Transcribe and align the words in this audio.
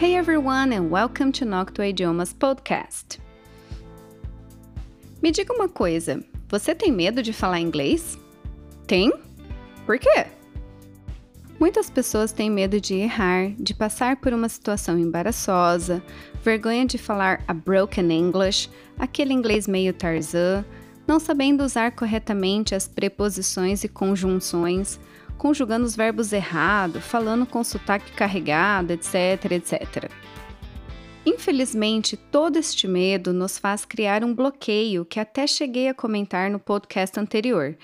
Hey 0.00 0.14
everyone 0.14 0.72
and 0.72 0.92
welcome 0.92 1.32
to 1.32 1.44
Noctua 1.44 1.88
Idiomas 1.88 2.32
Podcast. 2.32 3.18
Me 5.20 5.32
diga 5.32 5.52
uma 5.52 5.68
coisa, 5.68 6.22
você 6.48 6.72
tem 6.72 6.92
medo 6.92 7.20
de 7.20 7.32
falar 7.32 7.58
inglês? 7.58 8.16
Tem? 8.86 9.12
Por 9.84 9.98
quê? 9.98 10.26
Muitas 11.58 11.90
pessoas 11.90 12.30
têm 12.30 12.48
medo 12.48 12.80
de 12.80 12.94
errar, 12.94 13.50
de 13.58 13.74
passar 13.74 14.18
por 14.18 14.32
uma 14.32 14.48
situação 14.48 14.96
embaraçosa, 14.96 16.00
vergonha 16.44 16.86
de 16.86 16.96
falar 16.96 17.42
a 17.48 17.52
broken 17.52 18.12
English, 18.12 18.70
aquele 18.96 19.34
inglês 19.34 19.66
meio 19.66 19.92
Tarzan, 19.92 20.64
não 21.08 21.18
sabendo 21.18 21.64
usar 21.64 21.90
corretamente 21.90 22.72
as 22.72 22.86
preposições 22.86 23.82
e 23.82 23.88
conjunções, 23.88 25.00
conjugando 25.38 25.86
os 25.86 25.96
verbos 25.96 26.32
errado, 26.32 27.00
falando 27.00 27.46
com 27.46 27.62
sotaque 27.64 28.12
carregado, 28.12 28.92
etc, 28.92 29.52
etc. 29.52 30.10
Infelizmente, 31.24 32.16
todo 32.16 32.58
este 32.58 32.88
medo 32.88 33.32
nos 33.32 33.58
faz 33.58 33.84
criar 33.84 34.24
um 34.24 34.34
bloqueio 34.34 35.04
que 35.04 35.20
até 35.20 35.46
cheguei 35.46 35.88
a 35.88 35.94
comentar 35.94 36.50
no 36.50 36.58
podcast 36.58 37.18
anterior, 37.20 37.76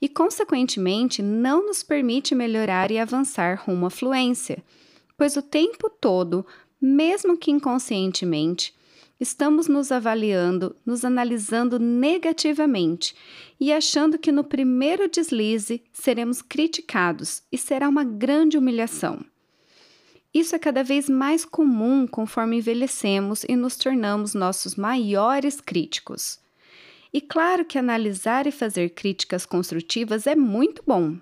e, 0.00 0.08
consequentemente, 0.08 1.22
não 1.22 1.66
nos 1.66 1.82
permite 1.82 2.34
melhorar 2.34 2.90
e 2.90 2.98
avançar 2.98 3.60
rumo 3.64 3.86
à 3.86 3.90
fluência, 3.90 4.62
pois 5.16 5.36
o 5.36 5.42
tempo 5.42 5.90
todo, 5.90 6.46
mesmo 6.80 7.36
que 7.36 7.50
inconscientemente, 7.50 8.74
estamos 9.22 9.68
nos 9.68 9.92
avaliando, 9.92 10.74
nos 10.84 11.04
analisando 11.04 11.78
negativamente 11.78 13.14
e 13.58 13.72
achando 13.72 14.18
que 14.18 14.32
no 14.32 14.42
primeiro 14.42 15.08
deslize 15.08 15.80
seremos 15.92 16.42
criticados 16.42 17.40
e 17.50 17.56
será 17.56 17.88
uma 17.88 18.02
grande 18.02 18.58
humilhação. 18.58 19.24
Isso 20.34 20.56
é 20.56 20.58
cada 20.58 20.82
vez 20.82 21.08
mais 21.08 21.44
comum 21.44 22.04
conforme 22.04 22.56
envelhecemos 22.56 23.44
e 23.48 23.54
nos 23.54 23.76
tornamos 23.76 24.34
nossos 24.34 24.74
maiores 24.74 25.60
críticos. 25.60 26.40
E 27.12 27.20
claro 27.20 27.64
que 27.64 27.78
analisar 27.78 28.48
e 28.48 28.50
fazer 28.50 28.90
críticas 28.90 29.46
construtivas 29.46 30.26
é 30.26 30.34
muito 30.34 30.82
bom, 30.84 31.16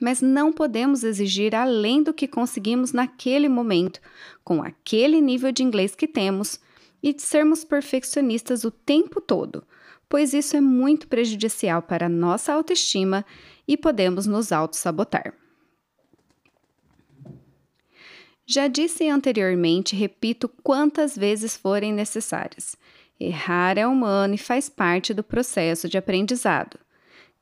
mas 0.00 0.20
não 0.20 0.52
podemos 0.52 1.02
exigir 1.02 1.52
além 1.52 2.00
do 2.00 2.14
que 2.14 2.28
conseguimos 2.28 2.92
naquele 2.92 3.48
momento, 3.48 4.00
com 4.44 4.62
aquele 4.62 5.20
nível 5.20 5.50
de 5.50 5.64
inglês 5.64 5.96
que 5.96 6.06
temos, 6.06 6.60
e 7.02 7.12
de 7.12 7.22
sermos 7.22 7.64
perfeccionistas 7.64 8.64
o 8.64 8.70
tempo 8.70 9.20
todo, 9.20 9.64
pois 10.08 10.32
isso 10.32 10.56
é 10.56 10.60
muito 10.60 11.06
prejudicial 11.08 11.82
para 11.82 12.06
a 12.06 12.08
nossa 12.08 12.52
autoestima 12.52 13.24
e 13.66 13.76
podemos 13.76 14.26
nos 14.26 14.52
auto-sabotar. 14.52 15.34
Já 18.46 18.66
disse 18.66 19.06
anteriormente 19.06 19.94
repito 19.94 20.48
quantas 20.62 21.14
vezes 21.14 21.54
forem 21.54 21.92
necessárias. 21.92 22.74
Errar 23.20 23.76
é 23.76 23.86
humano 23.86 24.34
e 24.34 24.38
faz 24.38 24.70
parte 24.70 25.12
do 25.12 25.22
processo 25.22 25.86
de 25.86 25.98
aprendizado. 25.98 26.78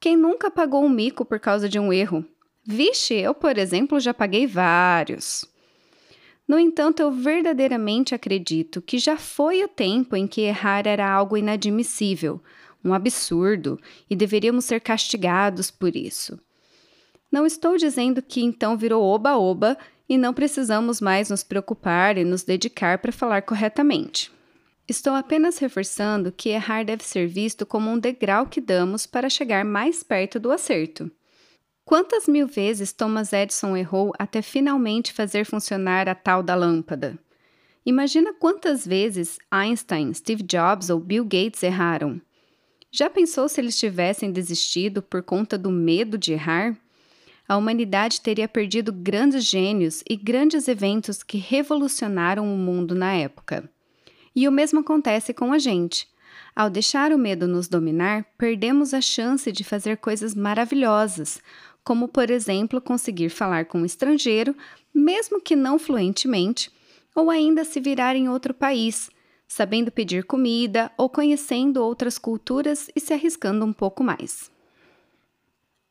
Quem 0.01 0.17
nunca 0.17 0.51
pagou 0.51 0.85
um 0.85 0.89
mico 0.89 1.25
por 1.25 1.39
causa 1.39 1.69
de 1.69 1.79
um 1.79 1.93
erro? 1.93 2.25
Vixe, 2.65 3.15
eu, 3.15 3.33
por 3.33 3.57
exemplo, 3.57 4.01
já 4.01 4.13
paguei 4.13 4.47
vários. 4.47 5.45
No 6.47 6.58
entanto, 6.58 7.00
eu 7.00 7.11
verdadeiramente 7.11 8.14
acredito 8.14 8.80
que 8.80 8.98
já 8.98 9.16
foi 9.16 9.64
o 9.64 9.69
tempo 9.69 10.14
em 10.14 10.27
que 10.27 10.42
errar 10.42 10.86
era 10.86 11.11
algo 11.11 11.36
inadmissível, 11.36 12.41
um 12.84 12.94
absurdo, 12.94 13.80
e 14.08 14.14
deveríamos 14.14 14.64
ser 14.64 14.80
castigados 14.80 15.70
por 15.70 15.97
isso. 15.97 16.39
Não 17.30 17.44
estou 17.44 17.77
dizendo 17.77 18.22
que 18.22 18.41
então 18.41 18.77
virou 18.77 19.02
oba-oba 19.02 19.77
e 20.08 20.17
não 20.17 20.33
precisamos 20.33 21.00
mais 21.00 21.28
nos 21.28 21.42
preocupar 21.42 22.17
e 22.17 22.24
nos 22.24 22.44
dedicar 22.44 22.98
para 22.98 23.11
falar 23.11 23.42
corretamente. 23.42 24.30
Estou 24.89 25.14
apenas 25.14 25.58
reforçando 25.58 26.30
que 26.30 26.51
errar 26.51 26.85
deve 26.85 27.02
ser 27.02 27.27
visto 27.27 27.67
como 27.67 27.90
um 27.90 27.98
degrau 27.98 28.46
que 28.46 28.61
damos 28.61 29.05
para 29.05 29.29
chegar 29.29 29.64
mais 29.64 30.05
perto 30.05 30.39
do 30.39 30.52
acerto. 30.52 31.11
Quantas 31.86 32.27
mil 32.27 32.48
vezes 32.48 32.92
Thomas 32.92 33.33
Edison 33.33 33.77
errou 33.77 34.13
até 34.19 34.42
finalmente 34.42 35.13
fazer 35.13 35.47
funcionar 35.47 36.08
a 36.08 36.17
tal 36.17 36.42
da 36.42 36.52
lâmpada? 36.52 37.17
Imagina 37.86 38.35
quantas 38.35 38.85
vezes 38.85 39.39
Einstein, 39.48 40.13
Steve 40.13 40.42
Jobs 40.42 40.91
ou 40.91 40.98
Bill 40.98 41.23
Gates 41.23 41.63
erraram. 41.63 42.20
Já 42.91 43.08
pensou 43.08 43.48
se 43.48 43.61
eles 43.61 43.79
tivessem 43.79 44.33
desistido 44.33 45.01
por 45.01 45.23
conta 45.23 45.57
do 45.57 45.70
medo 45.70 46.19
de 46.19 46.33
errar? 46.33 46.77
A 47.47 47.57
humanidade 47.57 48.20
teria 48.20 48.48
perdido 48.48 48.92
grandes 48.92 49.45
gênios 49.45 50.03
e 50.11 50.17
grandes 50.17 50.67
eventos 50.67 51.23
que 51.23 51.39
revolucionaram 51.39 52.53
o 52.53 52.58
mundo 52.58 52.97
na 52.97 53.13
época. 53.14 53.70
E 54.35 54.48
o 54.48 54.51
mesmo 54.51 54.80
acontece 54.80 55.33
com 55.33 55.53
a 55.53 55.58
gente. 55.61 56.08
Ao 56.55 56.68
deixar 56.68 57.13
o 57.13 57.18
medo 57.18 57.47
nos 57.47 57.68
dominar, 57.68 58.24
perdemos 58.36 58.92
a 58.92 59.01
chance 59.01 59.53
de 59.53 59.63
fazer 59.63 59.98
coisas 59.98 60.35
maravilhosas, 60.35 61.41
como, 61.86 62.08
por 62.08 62.30
exemplo, 62.30 62.80
conseguir 62.80 63.29
falar 63.29 63.67
com 63.67 63.79
um 63.79 63.85
estrangeiro, 63.85 64.57
mesmo 64.92 65.41
que 65.41 65.55
não 65.55 65.79
fluentemente, 65.79 66.69
ou 67.14 67.30
ainda 67.30 67.63
se 67.63 67.79
virar 67.79 68.17
em 68.17 68.29
outro 68.29 68.52
país, 68.52 69.08
sabendo 69.47 69.92
pedir 69.92 70.24
comida 70.24 70.91
ou 70.98 71.08
conhecendo 71.08 71.80
outras 71.80 72.19
culturas 72.19 72.91
e 72.97 72.98
se 72.98 73.13
arriscando 73.13 73.64
um 73.64 73.73
pouco 73.73 74.02
mais. 74.02 74.51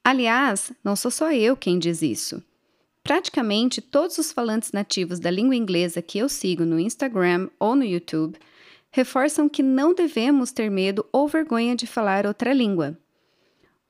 Aliás, 0.04 0.74
não 0.84 0.98
sou 0.98 1.10
só 1.10 1.32
eu 1.32 1.56
quem 1.56 1.80
diz 1.80 2.02
isso. 2.02 2.44
Praticamente 3.02 3.80
todos 3.80 4.18
os 4.18 4.34
falantes 4.34 4.74
nativos 4.74 5.18
da 5.18 5.32
língua 5.32 5.56
inglesa 5.56 6.02
que 6.02 6.18
eu 6.18 6.28
sigo 6.28 6.66
no 6.66 6.78
Instagram 6.78 7.50
ou 7.58 7.74
no 7.74 7.86
YouTube 7.86 8.38
reforçam 8.92 9.48
que 9.48 9.64
não 9.64 9.94
devemos 9.94 10.52
ter 10.52 10.70
medo 10.70 11.06
ou 11.10 11.26
vergonha 11.26 11.74
de 11.74 11.88
falar 11.88 12.26
outra 12.26 12.52
língua. 12.52 13.00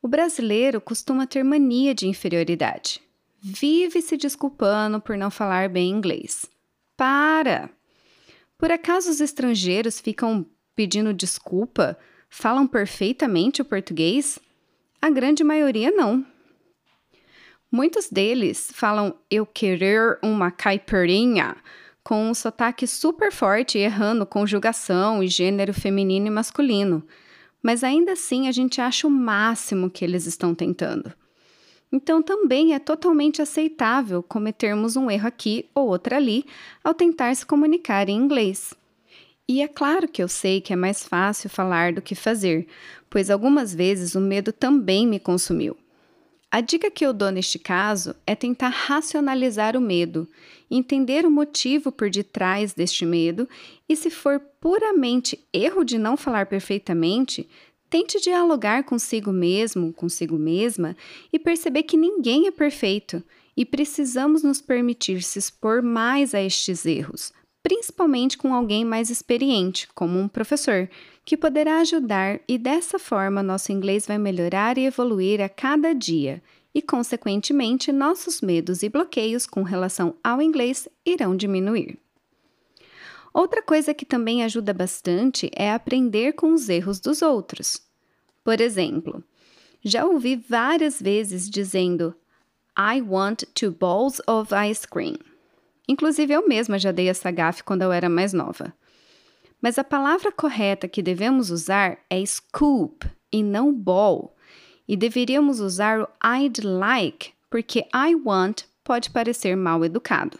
O 0.05 0.07
brasileiro 0.07 0.79
costuma 0.79 1.25
ter 1.25 1.43
mania 1.43 1.95
de 1.95 2.07
inferioridade. 2.07 3.01
Vive 3.41 4.03
se 4.03 4.15
desculpando 4.15 5.01
por 5.01 5.17
não 5.17 5.31
falar 5.31 5.67
bem 5.67 5.89
inglês. 5.89 6.45
Para! 6.95 7.71
Por 8.55 8.71
acaso 8.71 9.09
os 9.09 9.19
estrangeiros 9.19 9.99
ficam 9.99 10.45
pedindo 10.75 11.11
desculpa? 11.11 11.97
Falam 12.29 12.67
perfeitamente 12.67 13.63
o 13.63 13.65
português? 13.65 14.37
A 15.01 15.09
grande 15.09 15.43
maioria 15.43 15.89
não. 15.89 16.23
Muitos 17.71 18.07
deles 18.07 18.69
falam 18.75 19.17
eu 19.31 19.43
querer 19.43 20.19
uma 20.21 20.51
caipirinha 20.51 21.57
com 22.03 22.29
um 22.29 22.35
sotaque 22.35 22.85
super 22.85 23.31
forte, 23.31 23.79
errando 23.79 24.23
conjugação 24.23 25.23
e 25.23 25.27
gênero 25.27 25.73
feminino 25.73 26.27
e 26.27 26.29
masculino 26.29 27.03
mas 27.65 27.83
ainda 27.83 28.11
assim 28.11 28.47
a 28.47 28.51
gente 28.51 28.79
acha 28.79 29.07
o 29.07 29.09
máximo 29.09 29.89
que 29.89 30.05
eles 30.05 30.27
estão 30.27 30.53
tentando. 30.53 31.11
Então 31.91 32.21
também 32.21 32.75
é 32.75 32.77
totalmente 32.79 33.41
aceitável 33.41 34.21
cometermos 34.21 34.95
um 34.95 35.09
erro 35.09 35.27
aqui 35.27 35.67
ou 35.73 35.87
outro 35.87 36.15
ali 36.15 36.45
ao 36.83 36.93
tentar 36.93 37.35
se 37.35 37.43
comunicar 37.43 38.07
em 38.07 38.15
inglês. 38.15 38.75
E 39.47 39.63
é 39.63 39.67
claro 39.67 40.07
que 40.07 40.21
eu 40.21 40.27
sei 40.27 40.61
que 40.61 40.73
é 40.73 40.75
mais 40.75 41.07
fácil 41.07 41.49
falar 41.49 41.91
do 41.91 42.03
que 42.03 42.13
fazer, 42.13 42.67
pois 43.09 43.31
algumas 43.31 43.73
vezes 43.73 44.13
o 44.13 44.21
medo 44.21 44.53
também 44.53 45.07
me 45.07 45.19
consumiu. 45.19 45.75
A 46.51 46.61
dica 46.61 46.89
que 46.89 47.05
eu 47.05 47.11
dou 47.11 47.31
neste 47.31 47.59
caso 47.59 48.15
é 48.25 48.33
tentar 48.33 48.69
racionalizar 48.69 49.75
o 49.75 49.81
medo, 49.81 50.27
entender 50.71 51.25
o 51.25 51.31
motivo 51.31 51.91
por 51.91 52.09
detrás 52.09 52.73
deste 52.73 53.05
medo 53.05 53.47
e, 53.89 53.95
se 53.95 54.09
for 54.09 54.39
puramente 54.59 55.39
erro 55.51 55.83
de 55.83 55.97
não 55.97 56.15
falar 56.15 56.45
perfeitamente, 56.45 57.47
tente 57.89 58.21
dialogar 58.21 58.83
consigo 58.83 59.31
mesmo, 59.31 59.91
consigo 59.93 60.37
mesma 60.37 60.95
e 61.31 61.37
perceber 61.37 61.83
que 61.83 61.97
ninguém 61.97 62.47
é 62.47 62.51
perfeito 62.51 63.23
e 63.55 63.65
precisamos 63.65 64.43
nos 64.43 64.61
permitir 64.61 65.21
se 65.21 65.39
expor 65.39 65.81
mais 65.81 66.33
a 66.33 66.41
estes 66.41 66.85
erros, 66.85 67.31
principalmente 67.65 68.37
com 68.37 68.53
alguém 68.53 68.85
mais 68.85 69.09
experiente, 69.09 69.89
como 69.95 70.19
um 70.19 70.27
professor, 70.27 70.87
que 71.25 71.35
poderá 71.35 71.79
ajudar 71.79 72.39
e 72.47 72.59
dessa 72.59 72.99
forma 72.99 73.41
nosso 73.41 73.71
inglês 73.71 74.05
vai 74.05 74.19
melhorar 74.19 74.77
e 74.77 74.85
evoluir 74.85 75.41
a 75.41 75.49
cada 75.49 75.91
dia. 75.91 76.43
E, 76.75 76.79
consequentemente, 76.79 77.91
nossos 77.91 78.39
medos 78.39 78.83
e 78.83 78.89
bloqueios 78.89 79.47
com 79.47 79.63
relação 79.63 80.13
ao 80.23 80.43
inglês 80.43 80.87
irão 81.03 81.35
diminuir. 81.35 81.97
Outra 83.33 83.63
coisa 83.63 83.95
que 83.95 84.05
também 84.05 84.43
ajuda 84.43 84.71
bastante 84.71 85.49
é 85.55 85.71
aprender 85.71 86.33
com 86.33 86.53
os 86.53 86.69
erros 86.69 86.99
dos 86.99 87.23
outros. 87.23 87.81
Por 88.43 88.61
exemplo, 88.61 89.23
já 89.83 90.05
ouvi 90.05 90.35
várias 90.35 91.01
vezes 91.01 91.49
dizendo 91.49 92.13
I 92.77 93.01
want 93.01 93.41
two 93.55 93.71
bowls 93.71 94.21
of 94.27 94.53
ice 94.53 94.87
cream. 94.87 95.17
Inclusive, 95.87 96.33
eu 96.33 96.47
mesma 96.47 96.79
já 96.79 96.91
dei 96.91 97.09
essa 97.09 97.29
gafe 97.31 97.63
quando 97.63 97.83
eu 97.83 97.91
era 97.91 98.09
mais 98.09 98.33
nova. 98.33 98.73
Mas 99.61 99.77
a 99.77 99.83
palavra 99.83 100.31
correta 100.31 100.87
que 100.87 101.01
devemos 101.01 101.49
usar 101.49 101.97
é 102.09 102.23
scoop 102.25 103.09
e 103.31 103.43
não 103.43 103.73
bowl. 103.73 104.35
E 104.87 104.95
deveríamos 104.95 105.59
usar 105.59 106.01
o 106.01 106.07
I'd 106.23 106.61
like, 106.63 107.31
porque 107.49 107.87
I 107.93 108.15
want 108.15 108.63
pode 108.83 109.09
parecer 109.09 109.55
mal 109.55 109.83
educado. 109.83 110.37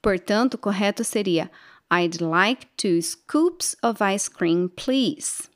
Portanto, 0.00 0.54
o 0.54 0.58
correto 0.58 1.04
seria 1.04 1.50
I'd 1.92 2.22
like 2.22 2.66
two 2.76 3.02
scoops 3.02 3.76
of 3.82 4.02
ice 4.02 4.30
cream, 4.30 4.68
please. 4.68 5.48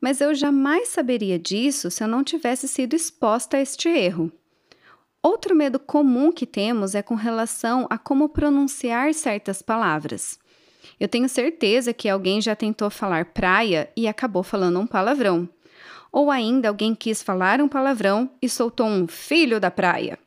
Mas 0.00 0.20
eu 0.20 0.34
jamais 0.34 0.88
saberia 0.88 1.38
disso 1.38 1.90
se 1.90 2.02
eu 2.02 2.08
não 2.08 2.24
tivesse 2.24 2.66
sido 2.66 2.94
exposta 2.94 3.56
a 3.56 3.60
este 3.60 3.88
erro. 3.88 4.32
Outro 5.22 5.54
medo 5.54 5.78
comum 5.78 6.32
que 6.32 6.44
temos 6.44 6.96
é 6.96 7.02
com 7.02 7.14
relação 7.14 7.86
a 7.88 7.96
como 7.96 8.28
pronunciar 8.28 9.14
certas 9.14 9.62
palavras. 9.62 10.36
Eu 10.98 11.06
tenho 11.06 11.28
certeza 11.28 11.92
que 11.92 12.08
alguém 12.08 12.40
já 12.40 12.56
tentou 12.56 12.90
falar 12.90 13.26
praia 13.26 13.88
e 13.96 14.08
acabou 14.08 14.42
falando 14.42 14.80
um 14.80 14.86
palavrão. 14.86 15.48
Ou 16.10 16.30
ainda 16.30 16.68
alguém 16.68 16.94
quis 16.94 17.22
falar 17.22 17.60
um 17.60 17.68
palavrão 17.68 18.30
e 18.42 18.48
soltou 18.48 18.86
um 18.86 19.06
filho 19.06 19.60
da 19.60 19.70
praia. 19.70 20.18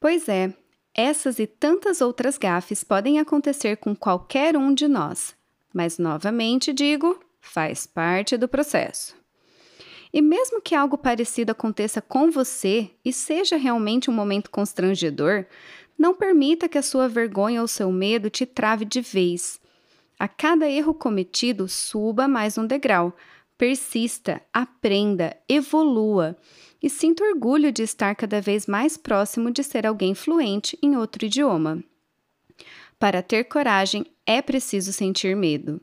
Pois 0.00 0.26
é, 0.26 0.54
essas 0.94 1.38
e 1.38 1.46
tantas 1.46 2.00
outras 2.00 2.38
gafes 2.38 2.82
podem 2.82 3.20
acontecer 3.20 3.76
com 3.76 3.94
qualquer 3.94 4.56
um 4.56 4.72
de 4.72 4.88
nós, 4.88 5.36
mas 5.72 5.98
novamente 5.98 6.72
digo, 6.72 7.20
faz 7.40 7.86
parte 7.86 8.36
do 8.38 8.48
processo. 8.48 9.19
E 10.12 10.20
mesmo 10.20 10.60
que 10.60 10.74
algo 10.74 10.98
parecido 10.98 11.52
aconteça 11.52 12.00
com 12.02 12.30
você 12.30 12.90
e 13.04 13.12
seja 13.12 13.56
realmente 13.56 14.10
um 14.10 14.12
momento 14.12 14.50
constrangedor, 14.50 15.46
não 15.96 16.14
permita 16.14 16.68
que 16.68 16.78
a 16.78 16.82
sua 16.82 17.08
vergonha 17.08 17.60
ou 17.60 17.68
seu 17.68 17.92
medo 17.92 18.28
te 18.30 18.44
trave 18.44 18.84
de 18.84 19.00
vez. 19.00 19.60
A 20.18 20.26
cada 20.26 20.68
erro 20.68 20.92
cometido, 20.92 21.68
suba 21.68 22.26
mais 22.26 22.58
um 22.58 22.66
degrau. 22.66 23.14
Persista, 23.56 24.40
aprenda, 24.52 25.36
evolua 25.48 26.36
e 26.82 26.88
sinta 26.88 27.22
orgulho 27.22 27.70
de 27.70 27.82
estar 27.82 28.14
cada 28.16 28.40
vez 28.40 28.66
mais 28.66 28.96
próximo 28.96 29.50
de 29.50 29.62
ser 29.62 29.86
alguém 29.86 30.14
fluente 30.14 30.78
em 30.82 30.96
outro 30.96 31.26
idioma. 31.26 31.84
Para 32.98 33.22
ter 33.22 33.44
coragem, 33.44 34.06
é 34.26 34.42
preciso 34.42 34.92
sentir 34.92 35.36
medo. 35.36 35.80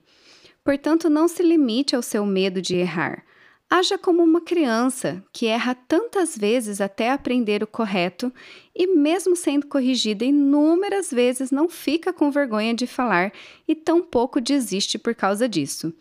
Portanto, 0.64 1.10
não 1.10 1.28
se 1.28 1.42
limite 1.42 1.96
ao 1.96 2.02
seu 2.02 2.26
medo 2.26 2.62
de 2.62 2.76
errar. 2.76 3.24
Haja 3.69 3.98
como 3.98 4.24
uma 4.24 4.40
criança 4.40 5.22
que 5.34 5.46
erra 5.46 5.75
tantas 5.75 6.38
vezes 6.38 6.80
até 6.80 7.12
aprender 7.12 7.62
o 7.62 7.68
correto 7.68 8.31
e, 8.74 8.88
mesmo 8.88 9.36
sendo 9.36 9.68
corrigida 9.68 10.24
inúmeras 10.24 11.12
vezes, 11.12 11.52
não 11.52 11.68
fica 11.68 12.14
com 12.14 12.31
vergonha 12.31 12.74
de 12.74 12.88
falar 12.88 13.34
e 13.68 13.75
tampouco 13.75 14.40
desiste 14.40 14.98
por 14.98 15.14
causa 15.14 15.50
disso. 15.50 15.94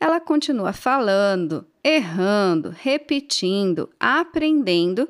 Ela 0.00 0.18
continua 0.18 0.72
falando, 0.72 1.66
errando, 1.84 2.70
repetindo, 2.70 3.90
aprendendo 4.00 5.06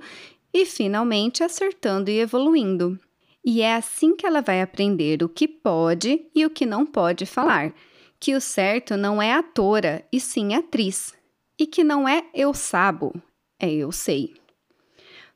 e 0.53 0.67
finalmente 0.67 1.45
acertando 1.45 2.11
e 2.11 2.19
evoluindo. 2.19 2.99
E 3.45 3.63
é 3.63 3.73
assim 3.73 4.17
que 4.17 4.27
ela 4.27 4.41
vai 4.41 4.61
aprender 4.61 5.23
o 5.23 5.29
que 5.29 5.47
pode 5.47 6.27
e 6.35 6.45
o 6.45 6.51
que 6.51 6.67
não 6.67 6.85
pode 6.85 7.25
falar, 7.25 7.73
que 8.19 8.35
o 8.35 8.41
certo 8.41 8.97
não 8.97 9.23
é 9.23 9.33
atora 9.33 10.05
e 10.11 10.19
sim 10.19 10.55
atriz 10.55 11.15
e 11.59 11.67
que 11.67 11.85
não 11.85 12.09
é 12.09 12.25
eu 12.35 12.53
sabo, 12.53 13.15
é 13.59 13.71
eu 13.73 13.93
sei. 13.93 14.35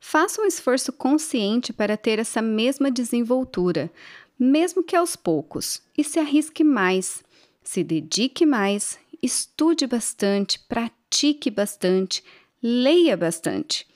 Faça 0.00 0.40
um 0.40 0.44
esforço 0.44 0.92
consciente 0.92 1.72
para 1.72 1.96
ter 1.96 2.18
essa 2.18 2.40
mesma 2.40 2.90
desenvoltura, 2.90 3.90
mesmo 4.38 4.82
que 4.82 4.94
aos 4.94 5.16
poucos, 5.16 5.82
e 5.96 6.04
se 6.04 6.18
arrisque 6.18 6.62
mais, 6.62 7.22
se 7.62 7.82
dedique 7.82 8.46
mais, 8.46 8.98
estude 9.22 9.86
bastante, 9.86 10.60
pratique 10.60 11.50
bastante, 11.50 12.22
leia 12.62 13.16
bastante. 13.16 13.86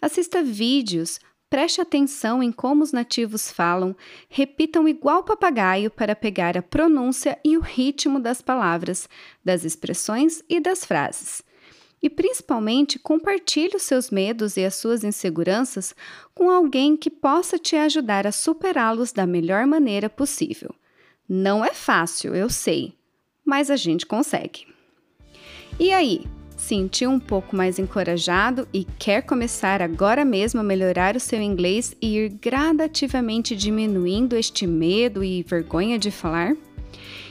Assista 0.00 0.44
vídeos, 0.44 1.18
preste 1.50 1.80
atenção 1.80 2.40
em 2.40 2.52
como 2.52 2.84
os 2.84 2.92
nativos 2.92 3.50
falam, 3.50 3.96
repitam 4.28 4.86
igual 4.86 5.24
papagaio 5.24 5.90
para 5.90 6.14
pegar 6.14 6.56
a 6.56 6.62
pronúncia 6.62 7.36
e 7.44 7.56
o 7.56 7.60
ritmo 7.60 8.20
das 8.20 8.40
palavras, 8.40 9.08
das 9.44 9.64
expressões 9.64 10.42
e 10.48 10.60
das 10.60 10.84
frases 10.84 11.42
e 12.02 12.08
principalmente 12.08 12.98
compartilhe 12.98 13.76
os 13.76 13.82
seus 13.82 14.10
medos 14.10 14.56
e 14.56 14.64
as 14.64 14.74
suas 14.76 15.04
inseguranças 15.04 15.94
com 16.34 16.50
alguém 16.50 16.96
que 16.96 17.10
possa 17.10 17.58
te 17.58 17.76
ajudar 17.76 18.26
a 18.26 18.32
superá-los 18.32 19.12
da 19.12 19.26
melhor 19.26 19.66
maneira 19.66 20.08
possível. 20.08 20.74
Não 21.28 21.64
é 21.64 21.74
fácil, 21.74 22.34
eu 22.34 22.48
sei, 22.48 22.94
mas 23.44 23.70
a 23.70 23.76
gente 23.76 24.06
consegue. 24.06 24.66
E 25.78 25.92
aí, 25.92 26.24
sentiu 26.56 27.10
um 27.10 27.20
pouco 27.20 27.54
mais 27.54 27.78
encorajado 27.78 28.66
e 28.72 28.84
quer 28.98 29.22
começar 29.22 29.80
agora 29.80 30.24
mesmo 30.24 30.60
a 30.60 30.64
melhorar 30.64 31.16
o 31.16 31.20
seu 31.20 31.40
inglês 31.40 31.96
e 32.02 32.16
ir 32.16 32.28
gradativamente 32.30 33.54
diminuindo 33.54 34.36
este 34.36 34.66
medo 34.66 35.22
e 35.22 35.42
vergonha 35.42 35.98
de 35.98 36.10
falar? 36.10 36.56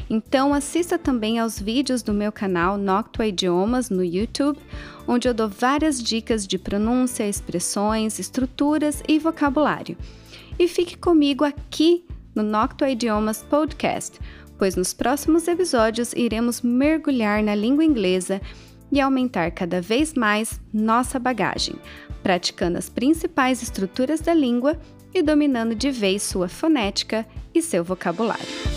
Então 0.10 0.54
assista 0.54 0.98
também 0.98 1.38
aos 1.38 1.60
vídeos 1.60 2.02
do 2.02 2.14
meu 2.14 2.32
canal 2.32 2.78
Noctua 2.78 3.28
Idiomas 3.28 3.90
no 3.90 4.04
YouTube, 4.04 4.60
onde 5.08 5.28
eu 5.28 5.34
dou 5.34 5.50
várias 5.50 6.02
dicas 6.02 6.48
de 6.48 6.58
pronúncia, 6.58 7.28
expressões, 7.28 8.18
estruturas 8.18 9.04
e 9.08 9.20
vocabulário. 9.20 9.98
E 10.58 10.68
fique 10.68 10.98
comigo 10.98 11.44
aqui 11.44 12.06
no 12.34 12.42
Noctua 12.42 12.90
Idiomas 12.90 13.44
Podcast, 13.44 14.20
pois 14.58 14.76
nos 14.76 14.94
próximos 14.94 15.48
episódios 15.48 16.14
iremos 16.14 16.62
mergulhar 16.62 17.44
na 17.44 17.54
língua 17.54 17.84
inglesa 17.84 18.42
e 18.92 19.02
aumentar 19.02 19.52
cada 19.52 19.82
vez 19.82 20.14
mais 20.14 20.62
nossa 20.74 21.20
bagagem, 21.20 21.76
praticando 22.24 22.78
as 22.78 22.90
principais 22.90 23.62
estruturas 23.62 24.22
da 24.22 24.34
língua 24.34 24.80
e 25.14 25.22
dominando 25.22 25.76
de 25.76 25.92
vez 25.92 26.24
sua 26.24 26.48
fonética 26.48 27.26
e 27.54 27.62
seu 27.62 27.84
vocabulário. 27.84 28.77